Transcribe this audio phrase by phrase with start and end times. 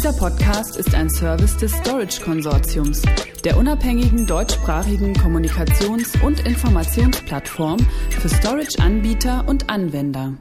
[0.00, 3.02] Dieser Podcast ist ein Service des Storage Konsortiums,
[3.44, 10.38] der unabhängigen deutschsprachigen Kommunikations- und Informationsplattform für Storage-Anbieter und Anwender.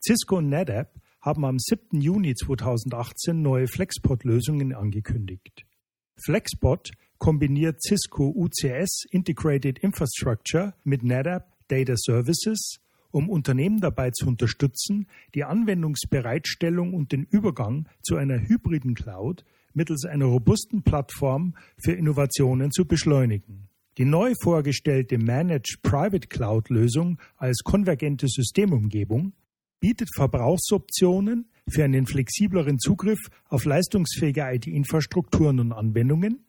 [0.00, 2.00] Cisco und NetApp haben am 7.
[2.00, 5.66] Juni 2018 neue Flexpod-Lösungen angekündigt.
[6.16, 12.78] Flexpod kombiniert Cisco UCS Integrated Infrastructure mit NetApp Data Services
[13.12, 19.44] um Unternehmen dabei zu unterstützen, die Anwendungsbereitstellung und den Übergang zu einer hybriden Cloud
[19.74, 23.68] mittels einer robusten Plattform für Innovationen zu beschleunigen.
[23.98, 29.34] Die neu vorgestellte Managed Private Cloud Lösung als konvergente Systemumgebung
[29.80, 36.44] bietet Verbrauchsoptionen für einen flexibleren Zugriff auf leistungsfähige IT-Infrastrukturen und Anwendungen,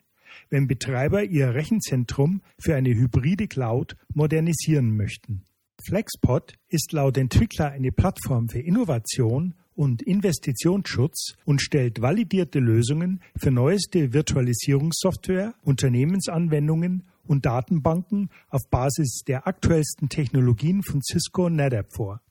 [0.49, 5.43] wenn Betreiber ihr Rechenzentrum für eine hybride Cloud modernisieren möchten.
[5.85, 13.51] Flexpod ist laut Entwickler eine Plattform für Innovation und Investitionsschutz und stellt validierte Lösungen für
[13.51, 22.21] neueste Virtualisierungssoftware, Unternehmensanwendungen und Datenbanken auf Basis der aktuellsten Technologien von Cisco und NetApp vor.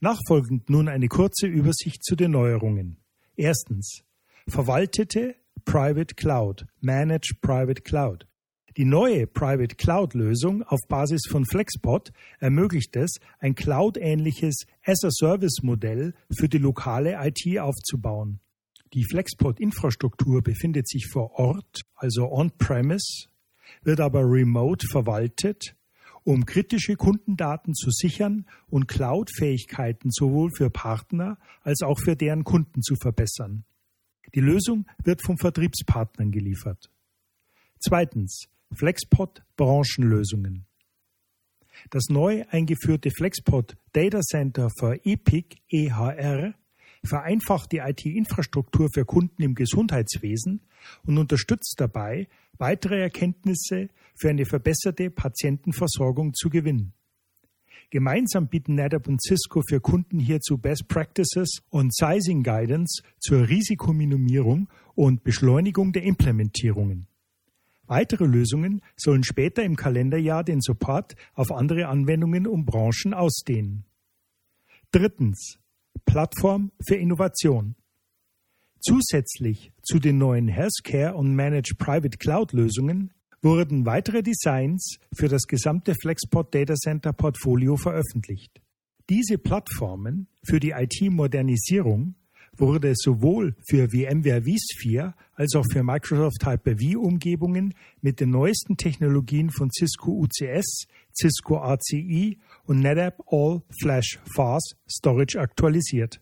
[0.00, 2.98] Nachfolgend nun eine kurze Übersicht zu den Neuerungen.
[3.36, 4.02] Erstens.
[4.46, 8.26] Verwaltete Private Cloud, Managed Private Cloud.
[8.76, 16.58] Die neue Private Cloud-Lösung auf Basis von Flexpod ermöglicht es, ein Cloud-ähnliches As-a-Service-Modell für die
[16.58, 18.40] lokale IT aufzubauen.
[18.92, 23.28] Die Flexpod-Infrastruktur befindet sich vor Ort, also on-premise,
[23.84, 25.76] wird aber remote verwaltet,
[26.24, 32.82] um kritische Kundendaten zu sichern und Cloud-Fähigkeiten sowohl für Partner als auch für deren Kunden
[32.82, 33.64] zu verbessern.
[34.34, 36.90] Die Lösung wird von Vertriebspartnern geliefert.
[37.78, 38.48] Zweitens.
[38.74, 40.66] Flexpod Branchenlösungen.
[41.90, 46.54] Das neu eingeführte Flexpod Data Center für EPIC EHR
[47.04, 50.62] vereinfacht die IT-Infrastruktur für Kunden im Gesundheitswesen
[51.06, 56.94] und unterstützt dabei, weitere Erkenntnisse für eine verbesserte Patientenversorgung zu gewinnen.
[57.90, 64.68] Gemeinsam bieten NetApp und Cisco für Kunden hierzu Best Practices und Sizing Guidance zur Risikominimierung
[64.94, 67.06] und Beschleunigung der Implementierungen.
[67.86, 73.84] Weitere Lösungen sollen später im Kalenderjahr den Support auf andere Anwendungen und Branchen ausdehnen.
[74.90, 75.58] Drittens.
[76.06, 77.76] Plattform für Innovation.
[78.80, 85.42] Zusätzlich zu den neuen Healthcare und Managed Private Cloud Lösungen wurden weitere Designs für das
[85.42, 88.60] gesamte Flexport Data Center Portfolio veröffentlicht.
[89.08, 92.14] Diese Plattformen für die IT-Modernisierung
[92.56, 99.70] wurde sowohl für VMware vSphere als auch für Microsoft Hyper-V-Umgebungen mit den neuesten Technologien von
[99.70, 106.20] Cisco UCS, Cisco ACI und NetApp All Flash Fast Storage aktualisiert.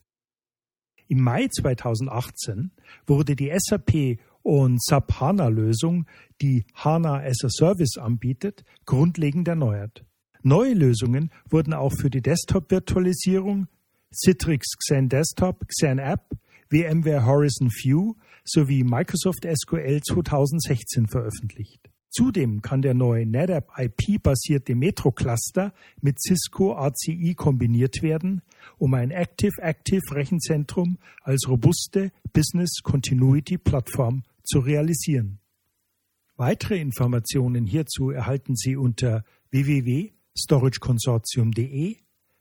[1.08, 2.70] Im Mai 2018
[3.06, 6.06] wurde die SAP und SAP HANA Lösung,
[6.40, 10.04] die HANA as a Service anbietet, grundlegend erneuert.
[10.42, 13.68] Neue Lösungen wurden auch für die Desktop-Virtualisierung,
[14.12, 16.30] Citrix Xen Desktop, Xen App,
[16.70, 18.14] VMware Horizon View
[18.44, 21.88] sowie Microsoft SQL 2016 veröffentlicht.
[22.10, 25.72] Zudem kann der neue NetApp IP-basierte Metro-Cluster
[26.02, 28.42] mit Cisco ACI kombiniert werden,
[28.76, 35.38] um ein Active-Active-Rechenzentrum als robuste Business Continuity Plattform zu realisieren.
[36.36, 41.96] Weitere Informationen hierzu erhalten Sie unter www.storageconsortium.de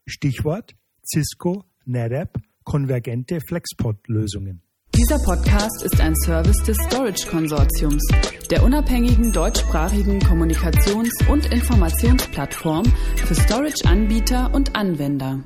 [0.06, 0.74] Stichwort
[1.04, 4.62] Cisco, NetApp, konvergente Flexpod-Lösungen.
[4.94, 8.06] Dieser Podcast ist ein Service des Storage Konsortiums,
[8.50, 12.84] der unabhängigen deutschsprachigen Kommunikations- und Informationsplattform
[13.16, 15.42] für Storage-Anbieter und Anwender.